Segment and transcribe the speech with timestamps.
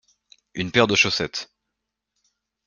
[0.55, 1.53] Une paire de chaussettes.